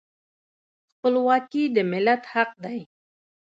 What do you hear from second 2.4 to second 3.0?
دی.